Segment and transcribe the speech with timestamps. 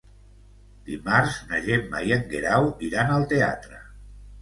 [0.87, 3.83] Dimarts na Gemma i en Guerau iran al teatre.